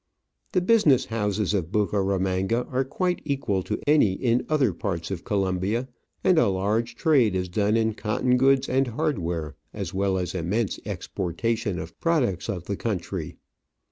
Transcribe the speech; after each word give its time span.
The 0.53 0.61
business 0.61 1.05
houses 1.05 1.53
of 1.53 1.71
Bucaramanga 1.71 2.65
are 2.71 2.83
quite 2.83 3.21
equal 3.23 3.61
to 3.61 3.77
any 3.85 4.13
in 4.13 4.47
other 4.49 4.73
parts 4.73 5.11
of 5.11 5.23
Colombia, 5.23 5.89
and 6.23 6.39
a 6.39 6.47
large 6.47 6.95
trade 6.95 7.35
is 7.35 7.47
done 7.47 7.77
in 7.77 7.93
cotton 7.93 8.35
goods 8.35 8.67
and 8.67 8.87
hardware, 8.87 9.55
as 9.75 9.93
well 9.93 10.17
as 10.17 10.33
immense 10.33 10.79
exportation 10.87 11.77
of 11.77 11.99
products 11.99 12.49
of 12.49 12.63
the 12.65 12.77
country. 12.77 13.37